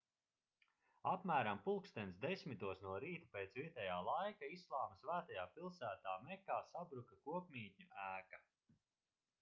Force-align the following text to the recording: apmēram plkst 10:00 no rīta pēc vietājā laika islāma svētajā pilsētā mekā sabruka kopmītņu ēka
apmēram 1.09 1.59
plkst 1.65 1.99
10:00 2.23 2.79
no 2.85 2.93
rīta 3.03 3.29
pēc 3.35 3.53
vietājā 3.59 3.99
laika 4.09 4.51
islāma 4.55 4.97
svētajā 5.03 5.45
pilsētā 5.59 6.17
mekā 6.31 6.59
sabruka 6.73 7.21
kopmītņu 7.29 7.91
ēka 8.09 8.45